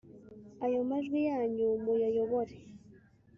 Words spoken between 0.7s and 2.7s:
majwi yanyu muyayobore